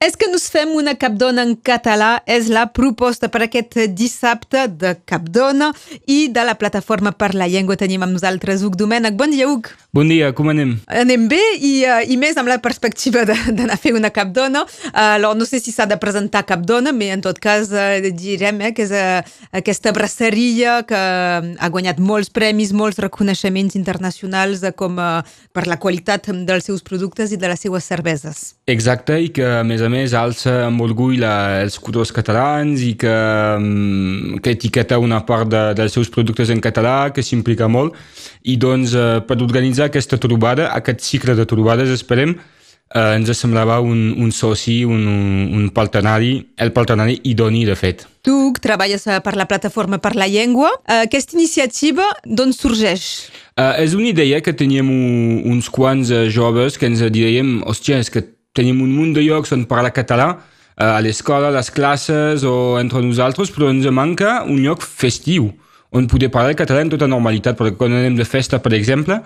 És 0.00 0.14
que 0.16 0.30
nos 0.32 0.46
fem 0.48 0.70
una 0.72 0.94
capdona 0.96 1.42
en 1.44 1.50
català 1.60 2.22
és 2.24 2.46
la 2.48 2.62
proposta 2.72 3.28
per 3.28 3.42
aquest 3.44 3.76
dissabte 3.92 4.62
de 4.72 4.94
Capdona 5.04 5.66
i 6.08 6.30
de 6.32 6.44
la 6.48 6.54
plataforma 6.56 7.12
per 7.12 7.34
la 7.36 7.44
llengua 7.44 7.76
tenim 7.76 8.00
amb 8.06 8.16
nosaltres 8.16 8.64
Huc 8.64 8.78
Domènech. 8.80 9.18
Bon 9.20 9.28
dia, 9.28 9.44
Huc. 9.44 9.68
Bon 9.92 10.08
dia, 10.08 10.30
com 10.32 10.48
anem? 10.48 10.72
Anem 10.88 11.26
bé 11.28 11.42
i, 11.58 11.72
uh, 11.84 11.98
i 12.00 12.16
més 12.16 12.40
amb 12.40 12.48
la 12.48 12.56
perspectiva 12.64 13.26
d'anar 13.28 13.74
a 13.74 13.76
fer 13.76 13.92
una 13.92 14.08
capdona. 14.08 14.62
Uh, 14.64 15.18
alors, 15.18 15.36
no 15.36 15.44
sé 15.44 15.60
si 15.60 15.68
s'ha 15.68 15.84
de 15.90 16.00
presentar 16.00 16.46
capdona, 16.48 16.96
però 16.96 17.18
en 17.18 17.26
tot 17.28 17.42
cas 17.42 17.68
uh, 17.68 18.00
direm 18.08 18.64
eh, 18.64 18.72
que 18.72 18.88
és 18.88 18.96
uh, 18.96 19.20
aquesta 19.52 19.92
braceria 19.92 20.78
que 20.88 20.96
ha 20.96 21.70
guanyat 21.76 22.00
molts 22.00 22.32
premis, 22.32 22.72
molts 22.72 23.02
reconeixements 23.04 23.76
internacionals 23.76 24.64
uh, 24.64 24.72
com 24.72 24.96
uh, 24.96 25.20
per 25.52 25.68
la 25.68 25.76
qualitat 25.76 26.32
dels 26.48 26.72
seus 26.72 26.80
productes 26.88 27.36
i 27.36 27.42
de 27.42 27.52
les 27.52 27.68
seues 27.68 27.84
cerveses. 27.84 28.54
Exacte, 28.64 29.20
i 29.20 29.28
que 29.28 29.44
a 29.44 29.60
més 29.66 29.84
a 29.84 29.89
més 29.90 30.14
alça 30.16 30.54
amb 30.68 30.84
orgull 30.84 31.18
la, 31.20 31.34
els 31.64 31.80
colors 31.82 32.14
catalans 32.14 32.84
i 32.86 32.94
que, 33.00 33.16
um, 33.58 34.38
que 34.42 34.54
etiqueta 34.54 35.00
una 35.02 35.20
part 35.26 35.50
de, 35.50 35.64
dels 35.78 35.98
seus 35.98 36.12
productes 36.12 36.54
en 36.54 36.62
català, 36.62 37.10
que 37.14 37.24
s'implica 37.26 37.68
molt. 37.68 37.98
I 38.46 38.56
doncs, 38.62 38.94
uh, 38.94 39.18
per 39.26 39.40
organitzar 39.42 39.90
aquesta 39.90 40.20
trobada, 40.22 40.70
aquest 40.78 41.04
cicle 41.04 41.36
de 41.38 41.48
trobades, 41.50 41.92
esperem, 41.98 42.38
eh, 42.94 43.16
ens 43.16 43.30
semblava 43.38 43.80
un, 43.80 44.14
un 44.18 44.30
soci, 44.32 44.82
un, 44.84 45.04
un 45.54 45.68
partenari, 45.74 46.32
el 46.58 46.72
partenari 46.72 47.20
idoni, 47.30 47.64
de 47.68 47.76
fet. 47.78 48.06
Tu 48.26 48.36
treballes 48.60 49.06
per 49.24 49.36
la 49.38 49.46
plataforma 49.48 50.00
per 50.02 50.14
la 50.18 50.28
llengua. 50.28 50.72
Eh, 50.86 51.04
aquesta 51.06 51.38
iniciativa 51.38 52.08
d'on 52.24 52.52
sorgeix? 52.56 53.30
Uh, 53.60 53.76
és 53.82 53.94
una 53.96 54.08
idea 54.08 54.40
que 54.40 54.54
teníem 54.56 54.88
un, 54.88 55.40
uns 55.52 55.68
quants 55.68 56.10
uh, 56.14 56.24
joves 56.32 56.78
que 56.80 56.88
ens 56.88 57.02
dèiem, 57.12 57.60
hòstia, 57.68 58.00
és 58.00 58.08
que 58.12 58.24
tenim 58.56 58.80
un 58.82 58.94
munt 58.94 59.12
de 59.16 59.24
llocs 59.26 59.52
on 59.56 59.66
parlar 59.70 59.92
català, 59.96 60.30
uh, 60.36 60.96
a 60.96 61.00
l'escola, 61.04 61.50
a 61.50 61.56
les 61.58 61.70
classes 61.74 62.46
o 62.46 62.78
entre 62.80 63.02
nosaltres, 63.04 63.52
però 63.54 63.70
ens 63.70 63.86
manca 63.94 64.40
un 64.46 64.62
lloc 64.62 64.82
festiu 64.86 65.52
on 65.90 66.06
poder 66.06 66.30
parlar 66.30 66.54
català 66.54 66.84
en 66.84 66.90
tota 66.92 67.08
normalitat, 67.10 67.56
perquè 67.58 67.76
quan 67.78 67.94
anem 67.98 68.18
de 68.18 68.26
festa, 68.28 68.62
per 68.62 68.74
exemple, 68.78 69.20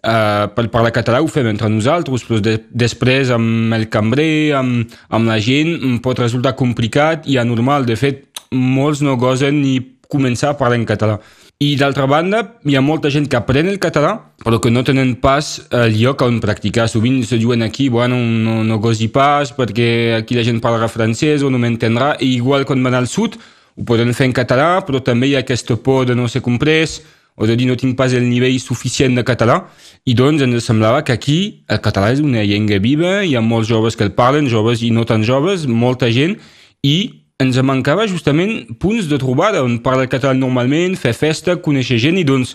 Uh, 0.00 0.46
per 0.56 0.62
parlar 0.72 0.94
català 0.96 1.18
ho 1.20 1.26
fem 1.28 1.50
entre 1.50 1.68
nosaltres, 1.68 2.22
però 2.24 2.38
de, 2.40 2.54
després 2.72 3.28
amb 3.34 3.74
el 3.76 3.82
cambrer, 3.92 4.54
amb, 4.56 4.94
amb 5.12 5.28
la 5.28 5.36
gent, 5.44 5.74
pot 6.00 6.22
resultar 6.22 6.54
complicat 6.56 7.28
i 7.28 7.36
anormal. 7.36 7.84
De 7.84 7.98
fet, 8.00 8.22
molts 8.48 9.02
no 9.04 9.18
gosen 9.20 9.58
ni 9.60 9.74
començar 10.08 10.54
a 10.54 10.56
parlar 10.56 10.78
en 10.80 10.86
català. 10.88 11.18
I 11.60 11.74
d'altra 11.76 12.06
banda, 12.08 12.38
hi 12.64 12.72
ha 12.72 12.80
molta 12.80 13.10
gent 13.12 13.26
que 13.28 13.36
aprèn 13.36 13.66
el 13.68 13.74
català, 13.76 14.14
però 14.40 14.56
que 14.64 14.70
no 14.72 14.80
tenen 14.80 15.10
pas 15.20 15.58
el 15.76 15.92
lloc 15.92 16.22
on 16.24 16.38
practicar. 16.40 16.86
Sovint 16.88 17.18
se 17.28 17.36
diuen 17.36 17.60
aquí, 17.60 17.90
bueno, 17.92 18.16
no, 18.16 18.62
no 18.64 18.78
gosi 18.80 19.10
pas, 19.12 19.52
perquè 19.52 20.16
aquí 20.16 20.38
la 20.38 20.44
gent 20.46 20.62
parla 20.64 20.88
francès 20.88 21.44
o 21.44 21.50
no 21.52 21.60
m'entendrà. 21.60 22.14
I 22.16 22.30
igual 22.38 22.64
quan 22.64 22.80
van 22.80 22.96
al 22.96 23.10
sud, 23.12 23.36
ho 23.76 23.84
poden 23.84 24.16
fer 24.16 24.30
en 24.30 24.32
català, 24.40 24.70
però 24.88 25.02
també 25.04 25.28
hi 25.28 25.36
ha 25.36 25.44
aquesta 25.44 25.76
por 25.76 26.08
de 26.08 26.16
no 26.16 26.32
ser 26.32 26.40
comprès, 26.40 27.02
o 27.36 27.44
de 27.44 27.58
dir 27.60 27.68
no 27.68 27.76
tinc 27.76 27.92
pas 28.00 28.16
el 28.16 28.24
nivell 28.24 28.56
suficient 28.56 29.20
de 29.20 29.28
català, 29.28 29.66
i 30.08 30.16
doncs 30.16 30.40
ens 30.40 30.64
semblava 30.64 31.04
que 31.04 31.12
aquí 31.12 31.40
el 31.68 31.84
català 31.84 32.14
és 32.16 32.24
una 32.24 32.40
llengua 32.40 32.80
viva, 32.80 33.18
hi 33.20 33.36
ha 33.36 33.44
molts 33.44 33.68
joves 33.68 34.00
que 34.00 34.08
el 34.08 34.16
parlen, 34.16 34.48
joves 34.48 34.80
i 34.80 34.88
no 34.96 35.04
tan 35.04 35.28
joves, 35.28 35.68
molta 35.68 36.08
gent, 36.08 36.38
i 36.80 37.19
ens 37.40 37.56
mancava 37.64 38.06
justament 38.08 38.68
punts 38.80 39.08
de 39.08 39.18
trobada 39.20 39.62
on 39.64 39.78
parla 39.84 40.04
el 40.04 40.12
català 40.12 40.34
normalment, 40.36 40.96
fer 41.00 41.14
festa, 41.16 41.56
conèixer 41.56 41.98
gent, 42.02 42.18
i 42.20 42.26
doncs 42.26 42.54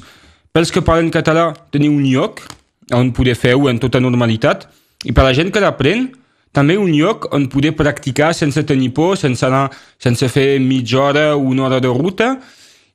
pels 0.54 0.72
que 0.72 0.84
parlen 0.86 1.10
català 1.12 1.50
tenir 1.74 1.90
un 1.90 2.04
lloc 2.06 2.44
on 2.94 3.10
poder 3.16 3.34
fer-ho 3.36 3.68
en 3.72 3.82
tota 3.82 4.00
normalitat, 4.00 4.68
i 5.06 5.14
per 5.14 5.26
la 5.26 5.34
gent 5.34 5.50
que 5.54 5.64
l'aprèn, 5.64 6.12
també 6.56 6.78
un 6.80 6.94
lloc 6.94 7.28
on 7.36 7.50
poder 7.52 7.74
practicar 7.76 8.32
sense 8.38 8.62
tenir 8.64 8.94
por, 8.96 9.18
sense 9.20 9.44
anar, 9.44 9.68
sense 10.00 10.30
fer 10.32 10.60
mitja 10.64 11.02
hora 11.10 11.26
o 11.36 11.42
una 11.52 11.66
hora 11.66 11.82
de 11.84 11.92
ruta, 11.92 12.36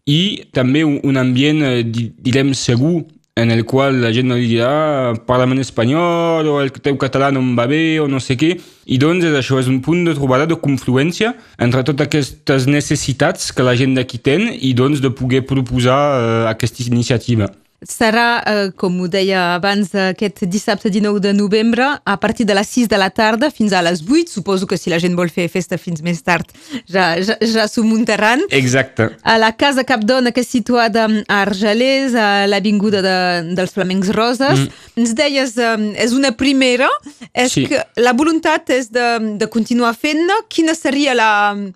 i 0.09 0.47
també 0.55 0.85
un 0.87 1.19
ambient, 1.21 1.61
eh, 1.67 1.83
direm, 1.85 2.55
segur, 2.55 3.03
en 3.37 3.51
el 3.51 3.65
qual 3.65 4.01
la 4.03 4.11
gent 4.13 4.29
no 4.29 4.37
dirà 4.37 5.15
parla'm 5.27 5.55
en 5.55 5.63
espanyol 5.63 6.49
o 6.51 6.59
el 6.61 6.73
teu 6.73 6.99
català 7.01 7.31
no 7.33 7.41
em 7.45 7.55
va 7.57 7.67
bé 7.71 8.01
o 8.03 8.09
no 8.11 8.21
sé 8.21 8.37
què. 8.41 8.57
I 8.91 8.99
doncs 8.99 9.25
és 9.29 9.37
això, 9.39 9.61
és 9.63 9.71
un 9.71 9.81
punt 9.85 10.05
de 10.09 10.17
trobada 10.19 10.49
de 10.51 10.59
confluència 10.59 11.33
entre 11.59 11.85
totes 11.87 12.09
aquestes 12.09 12.67
necessitats 12.67 13.53
que 13.55 13.67
la 13.67 13.77
gent 13.79 13.95
d'aquí 13.97 14.19
ten 14.19 14.51
i 14.53 14.75
doncs 14.75 15.01
de 15.01 15.15
poder 15.15 15.45
proposar 15.47 15.99
uh, 15.99 16.47
aquesta 16.51 16.83
iniciativa 16.87 17.53
serà, 17.83 18.43
eh, 18.47 18.71
com 18.77 18.99
ho 19.01 19.09
deia 19.09 19.55
abans, 19.55 19.95
aquest 19.95 20.45
dissabte 20.45 20.91
19 20.91 21.21
de 21.21 21.33
novembre, 21.33 21.87
a 22.05 22.17
partir 22.21 22.45
de 22.47 22.55
les 22.55 22.69
6 22.69 22.89
de 22.89 22.99
la 22.99 23.11
tarda 23.11 23.51
fins 23.51 23.73
a 23.73 23.83
les 23.83 24.03
8. 24.03 24.29
Suposo 24.31 24.67
que 24.67 24.77
si 24.77 24.91
la 24.91 24.99
gent 24.99 25.17
vol 25.17 25.31
fer 25.31 25.49
festa 25.49 25.79
fins 25.79 26.03
més 26.03 26.23
tard 26.23 26.51
ja, 26.87 27.17
ja, 27.21 27.37
ja 27.41 27.67
s'ho 27.69 27.85
muntaran. 27.85 28.45
Exacte. 28.51 29.11
A 29.23 29.39
la 29.39 29.53
Casa 29.57 29.85
Capdona, 29.85 30.33
que 30.33 30.45
és 30.45 30.51
situada 30.51 31.07
a 31.09 31.41
Argelers, 31.41 32.15
a 32.15 32.47
l'Avinguda 32.47 33.03
de, 33.03 33.19
dels 33.57 33.73
Flamencs 33.73 34.13
Roses. 34.17 34.67
Mm. 34.67 34.89
Ens 35.01 35.15
deies, 35.17 35.57
eh, 35.57 35.77
és 36.05 36.17
una 36.17 36.33
primera, 36.37 36.89
és 37.33 37.53
sí. 37.53 37.67
que 37.71 37.81
la 38.01 38.13
voluntat 38.13 38.71
és 38.77 38.91
de, 38.93 39.37
de 39.41 39.49
continuar 39.49 39.95
fent-ne. 39.97 40.43
Quina 40.53 40.77
seria 40.77 41.17
la, 41.17 41.31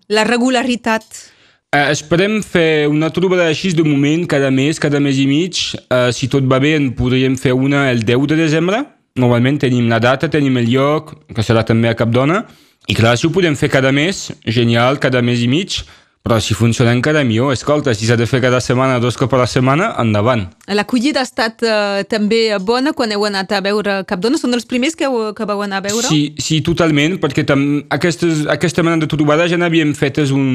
la 0.09 0.29
regularitat? 0.29 1.34
Uh, 1.75 1.91
esperem 1.91 2.37
fer 2.39 2.87
una 2.87 3.09
trobada 3.11 3.49
així 3.51 3.73
de 3.75 3.83
moment 3.83 4.29
cada 4.31 4.47
mes, 4.55 4.79
cada 4.79 5.01
mes 5.03 5.17
i 5.19 5.25
mig. 5.27 5.59
Uh, 5.91 6.13
si 6.15 6.29
tot 6.31 6.45
va 6.47 6.61
bé 6.63 6.77
en 6.79 6.93
podríem 6.95 7.35
fer 7.35 7.51
una 7.51 7.89
el 7.91 8.05
10 8.07 8.29
de 8.31 8.37
desembre. 8.39 8.79
Normalment 9.19 9.59
tenim 9.65 9.89
la 9.91 9.99
data, 9.99 10.29
tenim 10.31 10.55
el 10.61 10.69
lloc, 10.71 11.11
que 11.35 11.43
serà 11.43 11.65
també 11.67 11.91
a 11.91 11.97
Capdona. 11.99 12.45
I 12.87 12.95
clar, 12.95 13.17
si 13.19 13.27
ho 13.27 13.33
podem 13.35 13.59
fer 13.59 13.73
cada 13.75 13.91
mes, 13.91 14.29
genial, 14.47 15.01
cada 15.03 15.19
mes 15.19 15.43
i 15.43 15.51
mig. 15.51 15.81
Però 16.25 16.39
si 16.41 16.55
funciona 16.57 16.95
encara 16.97 17.21
millor, 17.21 17.53
escolta, 17.53 17.93
si 17.93 18.07
s'ha 18.09 18.17
de 18.17 18.25
fer 18.25 18.39
cada 18.41 18.57
setmana, 18.65 18.97
dos 18.97 19.19
cops 19.21 19.37
a 19.37 19.43
la 19.43 19.49
setmana, 19.51 19.91
endavant. 20.01 20.47
L'acollida 20.73 21.21
ha 21.21 21.29
estat 21.29 21.61
uh, 21.69 22.01
també 22.09 22.47
bona 22.65 22.95
quan 22.97 23.13
heu 23.13 23.27
anat 23.29 23.53
a 23.53 23.61
veure 23.61 23.99
Capdona? 24.09 24.41
Són 24.41 24.57
els 24.57 24.65
primers 24.65 24.97
que, 24.97 25.05
heu, 25.05 25.35
que 25.37 25.45
vau 25.45 25.61
anar 25.61 25.83
a 25.83 25.85
veure? 25.85 26.09
Sí, 26.09 26.33
sí 26.41 26.63
totalment, 26.65 27.19
perquè 27.21 27.45
tam, 27.45 27.67
aquestes, 27.93 28.47
aquesta 28.49 28.81
mena 28.81 29.05
de 29.05 29.11
trobada 29.13 29.45
ja 29.53 29.61
n'havíem 29.61 29.93
fetes 29.93 30.33
un, 30.33 30.49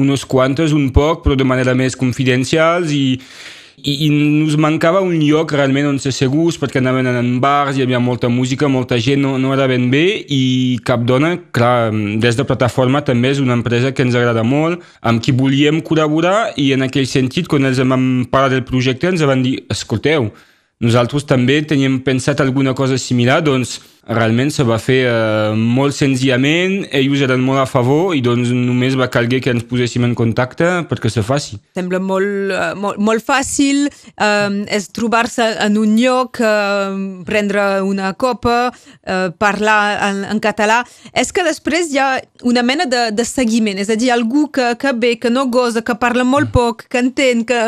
unes 0.00 0.24
quantes, 0.24 0.72
un 0.72 0.88
poc, 0.96 1.20
però 1.26 1.36
de 1.36 1.44
manera 1.44 1.76
més 1.76 1.92
confidencials 1.92 2.96
i 2.96 3.18
i, 3.76 3.92
i 4.06 4.08
ens 4.10 4.56
mancava 4.60 5.00
un 5.04 5.16
lloc 5.22 5.54
realment 5.56 5.88
on 5.88 5.98
ser 6.02 6.12
segurs 6.14 6.58
perquè 6.60 6.80
anaven 6.82 7.08
en 7.12 7.32
bars, 7.42 7.76
hi 7.76 7.84
havia 7.84 8.00
molta 8.02 8.30
música, 8.32 8.68
molta 8.68 8.98
gent, 9.00 9.22
no, 9.24 9.36
no 9.40 9.52
era 9.54 9.66
ben 9.70 9.88
bé. 9.92 10.04
I 10.28 10.78
cap 10.86 11.06
dona, 11.08 11.34
clar, 11.54 11.90
des 12.22 12.38
de 12.38 12.46
plataforma 12.48 13.02
també 13.06 13.32
és 13.32 13.42
una 13.42 13.56
empresa 13.58 13.92
que 13.92 14.04
ens 14.06 14.16
agrada 14.18 14.44
molt, 14.46 14.82
amb 15.00 15.22
qui 15.22 15.34
volíem 15.36 15.82
col·laborar 15.84 16.52
i 16.60 16.72
en 16.76 16.86
aquell 16.88 17.08
sentit, 17.08 17.48
quan 17.50 17.68
els 17.68 17.80
vam 17.82 18.26
parlar 18.30 18.52
del 18.52 18.66
projecte 18.68 19.10
ens 19.10 19.24
van 19.26 19.44
dir, 19.44 19.60
escolteu, 19.72 20.30
nosaltres 20.82 21.26
també 21.28 21.60
teníem 21.62 22.00
pensat 22.02 22.42
alguna 22.42 22.74
cosa 22.74 22.98
similar, 22.98 23.40
doncs 23.46 23.78
realment 24.02 24.50
se 24.50 24.64
va 24.66 24.78
fer 24.82 25.04
eh, 25.06 25.54
molt 25.54 25.94
senzillament, 25.94 26.88
ells 26.90 27.22
eren 27.22 27.42
molt 27.44 27.62
a 27.62 27.66
favor 27.70 28.16
i 28.16 28.22
doncs 28.24 28.50
només 28.50 28.96
va 28.98 29.06
calguer 29.12 29.38
que 29.44 29.52
ens 29.54 29.62
poséssim 29.68 30.02
en 30.08 30.16
contacte 30.18 30.66
perquè 30.90 31.10
se 31.12 31.22
faci. 31.22 31.60
Sembla 31.78 32.00
molt, 32.02 32.50
uh, 32.50 32.72
molt, 32.78 32.98
molt 32.98 33.22
fàcil, 33.22 33.84
uh, 33.86 34.50
és 34.66 34.88
trobar-se 34.94 35.46
en 35.62 35.78
un 35.78 35.94
lloc, 36.00 36.40
uh, 36.42 37.22
prendre 37.28 37.82
una 37.86 38.12
copa, 38.18 38.72
uh, 38.72 39.30
parlar 39.38 39.78
en, 40.08 40.24
en 40.34 40.42
català. 40.42 40.80
És 41.14 41.30
que 41.30 41.46
després 41.46 41.92
hi 41.92 42.02
ha 42.02 42.10
una 42.48 42.66
mena 42.66 42.88
de, 42.90 43.04
de 43.14 43.26
seguiment, 43.28 43.78
és 43.78 43.92
a 43.92 43.98
dir, 43.98 44.10
algú 44.10 44.48
que, 44.50 44.72
que 44.82 44.94
ve, 44.98 45.14
que 45.22 45.30
no 45.30 45.46
gosa, 45.46 45.84
que 45.86 45.94
parla 46.00 46.26
molt 46.26 46.50
mm. 46.50 46.54
poc, 46.56 46.86
que 46.90 47.04
entén 47.04 47.46
que, 47.46 47.60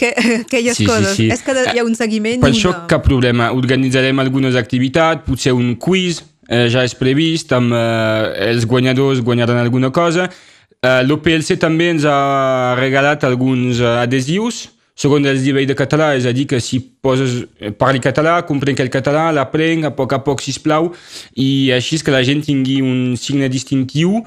que, 0.00 0.14
aquelles 0.46 0.80
sí, 0.80 0.88
coses. 0.88 1.12
Sí, 1.12 1.28
sí. 1.28 1.30
És 1.34 1.44
que 1.44 1.52
hi 1.60 1.82
ha 1.82 1.84
un 1.84 1.98
seguiment. 1.98 2.40
Per 2.40 2.53
això 2.54 2.72
cap 2.90 3.04
problema, 3.06 3.50
organitzarem 3.52 4.22
algunes 4.22 4.56
activitats, 4.56 5.24
potser 5.26 5.52
un 5.52 5.74
quiz 5.80 6.22
eh, 6.48 6.68
ja 6.72 6.84
és 6.86 6.94
previst, 6.98 7.52
amb 7.56 7.74
eh, 7.74 8.50
els 8.50 8.66
guanyadors 8.68 9.22
guanyaran 9.24 9.60
alguna 9.60 9.90
cosa. 9.94 10.28
Eh, 10.84 11.00
L'OPLC 11.06 11.58
també 11.60 11.90
ens 11.94 12.06
ha 12.08 12.76
regalat 12.78 13.24
alguns 13.24 13.80
eh, 13.80 13.90
adhesius. 14.04 14.68
Segons 14.94 15.26
el 15.26 15.40
nivell 15.42 15.66
de 15.66 15.74
català, 15.74 16.12
és 16.14 16.26
a 16.28 16.32
dir, 16.34 16.44
que 16.46 16.60
si 16.62 16.78
poses, 17.02 17.40
eh, 17.58 17.72
parli 17.74 17.98
català, 18.02 18.36
comprenc 18.46 18.78
el 18.84 18.92
català, 18.94 19.26
l'aprenc 19.34 19.88
a 19.88 19.94
poc 19.96 20.14
a 20.14 20.20
poc, 20.22 20.44
sisplau, 20.44 20.92
i 21.34 21.72
així 21.74 21.98
que 21.98 22.14
la 22.14 22.22
gent 22.22 22.44
tingui 22.46 22.78
un 22.84 23.16
signe 23.18 23.50
distintiu 23.50 24.20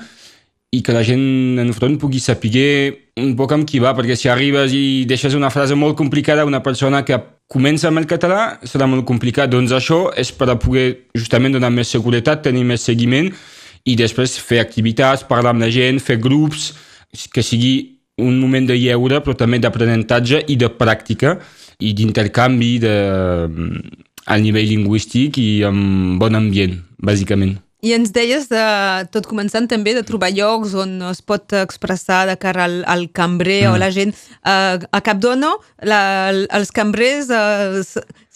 i 0.75 0.81
que 0.83 0.93
la 0.93 1.03
gent 1.07 1.59
en 1.61 1.71
front 1.73 1.95
pugui 1.99 2.19
saber 2.19 3.13
un 3.17 3.33
poc 3.39 3.53
amb 3.55 3.67
qui 3.67 3.79
va, 3.79 3.93
perquè 3.95 4.17
si 4.19 4.29
arribes 4.29 4.73
i 4.75 5.05
deixes 5.07 5.33
una 5.37 5.49
frase 5.49 5.75
molt 5.75 5.95
complicada 5.97 6.43
a 6.43 6.49
una 6.49 6.61
persona 6.63 7.03
que 7.07 7.17
comença 7.47 7.87
amb 7.87 8.01
el 8.01 8.07
català, 8.07 8.59
serà 8.67 8.87
molt 8.87 9.05
complicat. 9.07 9.49
Doncs 9.49 9.71
això 9.71 10.11
és 10.19 10.33
per 10.35 10.49
a 10.51 10.57
poder 10.59 11.07
justament 11.15 11.55
donar 11.55 11.71
més 11.71 11.91
seguretat, 11.93 12.43
tenir 12.43 12.65
més 12.67 12.83
seguiment 12.83 13.31
i 13.87 13.95
després 13.95 14.35
fer 14.43 14.59
activitats, 14.59 15.23
parlar 15.23 15.55
amb 15.55 15.63
la 15.63 15.71
gent, 15.71 16.01
fer 16.03 16.19
grups, 16.19 16.73
que 17.31 17.41
sigui 17.41 18.01
un 18.19 18.39
moment 18.41 18.67
de 18.67 18.75
lleure, 18.75 19.21
però 19.23 19.37
també 19.37 19.61
d'aprenentatge 19.63 20.43
i 20.51 20.57
de 20.59 20.67
pràctica 20.73 21.37
i 21.79 21.93
d'intercanvi 21.95 22.73
de, 22.83 22.95
al 24.25 24.43
nivell 24.43 24.67
lingüístic 24.73 25.39
i 25.39 25.47
amb 25.67 26.19
bon 26.19 26.35
ambient, 26.35 26.75
bàsicament. 26.99 27.55
I 27.87 27.93
ens 27.95 28.11
deies, 28.11 28.49
de, 28.51 28.63
tot 29.13 29.27
començant 29.29 29.67
també, 29.69 29.93
de 29.95 30.03
trobar 30.07 30.33
llocs 30.35 30.75
on 30.75 30.97
es 31.07 31.21
pot 31.23 31.53
expressar 31.55 32.25
de 32.27 32.35
cara 32.39 32.65
al, 32.67 32.81
al 32.89 33.07
cambrer 33.15 33.61
mm. 33.67 33.73
o 33.73 33.79
la 33.79 33.91
gent. 33.95 34.15
Uh, 34.41 34.83
a 34.91 35.01
Capdono, 35.05 35.53
la, 35.87 36.01
els 36.57 36.73
cambrers 36.75 37.31
uh, 37.31 37.79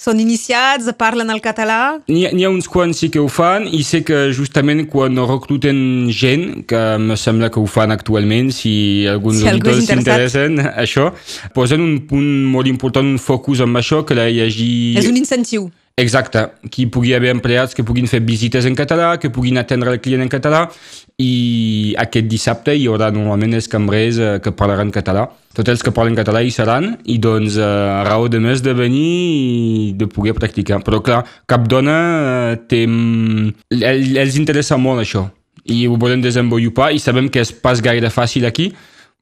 són 0.02 0.22
iniciats, 0.24 0.88
parlen 0.98 1.34
el 1.34 1.42
català? 1.44 2.00
N'hi 2.10 2.24
ha, 2.30 2.32
ha 2.32 2.54
uns 2.54 2.70
quants 2.72 3.04
sí 3.04 3.12
que 3.14 3.22
ho 3.22 3.28
fan 3.32 3.68
i 3.68 3.84
sé 3.86 4.02
que 4.08 4.30
justament 4.38 4.86
quan 4.92 5.20
recluten 5.30 6.10
gent, 6.16 6.64
que 6.70 6.82
me 7.02 7.18
sembla 7.20 7.52
que 7.54 7.62
ho 7.62 7.68
fan 7.70 7.94
actualment, 7.94 8.54
si 8.56 8.74
alguns 9.12 9.44
si 9.44 9.52
auditors 9.52 9.84
s'interessen, 9.90 10.58
això, 10.86 11.12
posen 11.58 11.84
un 11.84 12.00
punt 12.10 12.32
molt 12.56 12.72
important, 12.72 13.14
un 13.18 13.22
focus 13.22 13.66
amb 13.68 13.82
això, 13.82 14.06
que 14.08 14.18
la 14.18 14.30
hi 14.32 14.42
hagi... 14.46 14.72
És 15.02 15.12
un 15.12 15.20
incentiu. 15.20 15.70
Exacte, 16.00 16.46
que 16.72 16.84
hi 16.84 16.88
pugui 16.88 17.12
haver 17.14 17.34
empleats 17.36 17.76
que 17.76 17.84
puguin 17.84 18.08
fer 18.08 18.22
visites 18.26 18.66
en 18.66 18.78
català, 18.80 19.18
que 19.20 19.30
puguin 19.30 19.60
atendre 19.60 19.92
el 19.92 20.00
client 20.02 20.24
en 20.24 20.32
català 20.32 20.64
i 21.20 21.94
aquest 22.00 22.30
dissabte 22.32 22.74
hi 22.74 22.88
haurà 22.90 23.12
normalment 23.14 23.58
els 23.60 23.68
cambrers 23.70 24.18
eh, 24.18 24.32
que 24.42 24.56
parlaran 24.56 24.94
català. 24.96 25.28
Tots 25.54 25.74
els 25.74 25.84
que 25.84 25.92
parlen 25.92 26.16
català 26.16 26.42
hi 26.42 26.54
seran 26.56 26.96
i 27.12 27.18
doncs 27.22 27.60
eh, 27.60 27.68
raó 28.08 28.30
de 28.32 28.40
més 28.40 28.64
de 28.64 28.74
venir 28.74 29.12
i 29.12 29.92
de 30.00 30.08
poder 30.08 30.34
practicar. 30.38 30.80
Però 30.86 31.02
clar, 31.04 31.22
cap 31.46 31.68
dona 31.70 32.00
eh, 32.56 32.58
té... 32.72 32.86
Els 33.76 34.40
interessa 34.40 34.80
molt 34.80 35.04
això 35.04 35.28
i 35.70 35.84
ho 35.86 35.98
volen 36.00 36.24
desenvolupar 36.24 36.90
i 36.96 37.00
sabem 37.00 37.28
que 37.30 37.44
és 37.44 37.52
pas 37.54 37.84
gaire 37.84 38.10
fàcil 38.10 38.48
aquí 38.48 38.72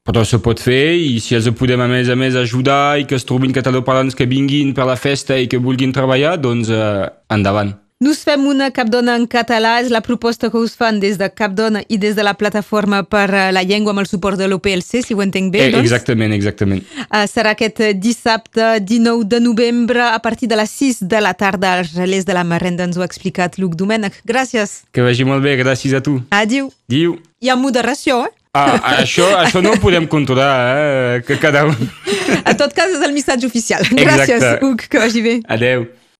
però 0.05 0.23
se 0.25 0.39
pot 0.41 0.61
fer 0.61 0.95
i 0.97 1.19
si 1.23 1.35
els 1.37 1.49
podem 1.57 1.81
a 1.81 1.89
més 1.91 2.09
a 2.09 2.15
més 2.17 2.35
ajudar 2.35 2.99
i 2.99 3.05
que 3.09 3.17
es 3.19 3.27
trobin 3.27 3.53
catalanoparlants 3.53 4.17
que 4.17 4.29
vinguin 4.29 4.73
per 4.73 4.87
la 4.89 4.97
festa 4.97 5.37
i 5.37 5.47
que 5.51 5.61
vulguin 5.61 5.93
treballar, 5.93 6.37
doncs 6.41 6.71
eh, 6.73 7.05
endavant. 7.29 7.75
Nos 7.99 8.21
fem 8.23 8.45
una 8.47 8.69
Capdona 8.71 9.17
en 9.19 9.25
català, 9.27 9.73
és 9.83 9.89
la 9.91 9.99
proposta 9.99 10.47
que 10.47 10.55
us 10.55 10.71
fan 10.79 11.01
des 11.03 11.17
de 11.19 11.27
Capdona 11.35 11.81
i 11.91 11.97
des 11.99 12.13
de 12.15 12.23
la 12.23 12.31
plataforma 12.39 13.01
per 13.03 13.25
eh, 13.27 13.41
la 13.51 13.65
llengua 13.67 13.91
amb 13.91 13.99
el 13.99 14.07
suport 14.07 14.39
de 14.39 14.47
l'OPLC, 14.47 15.01
si 15.03 15.17
ho 15.17 15.19
entenc 15.19 15.51
bé, 15.51 15.65
eh, 15.65 15.73
doncs? 15.73 15.83
Exactament, 15.83 16.31
exactament. 16.31 16.85
Uh, 17.09 17.25
serà 17.27 17.51
aquest 17.57 17.83
dissabte 17.99 18.69
19 18.79 19.27
de 19.27 19.41
novembre 19.43 20.05
a 20.07 20.23
partir 20.23 20.47
de 20.47 20.55
les 20.55 20.71
6 20.79 21.03
de 21.11 21.19
la 21.19 21.35
tarda 21.35 21.73
als 21.75 21.91
relés 21.99 22.23
de 22.23 22.39
la 22.39 22.47
Marrenda, 22.47 22.87
ens 22.87 22.95
ho 22.95 23.03
ha 23.03 23.09
explicat 23.11 23.59
Luc 23.59 23.75
Domènech. 23.75 24.23
Gràcies. 24.23 24.85
Que 24.95 25.03
vagi 25.03 25.27
molt 25.27 25.43
bé, 25.43 25.59
gràcies 25.59 25.91
a 25.91 25.99
tu. 25.99 26.21
Adiu. 26.31 26.71
Adiu. 26.87 27.19
Hi 27.43 27.51
ha 27.51 27.59
moderació, 27.59 28.23
eh? 28.29 28.38
Ah, 28.57 28.79
això, 28.97 29.27
això 29.37 29.61
no 29.61 29.75
ho 29.75 29.77
podem 29.81 30.07
controlar, 30.09 30.49
eh? 30.73 31.21
que 31.21 31.37
cada 31.37 31.67
un... 31.69 31.75
En 32.39 32.57
tot 32.57 32.73
cas, 32.73 32.89
és 32.89 33.03
el 33.05 33.13
missatge 33.13 33.45
oficial. 33.45 33.85
Gràcies, 33.93 34.39
Exacte. 34.39 34.65
Huc, 34.65 34.87
que 34.89 35.01
vagi 35.01 35.21
bé. 35.21 35.35
Adeu. 35.53 35.85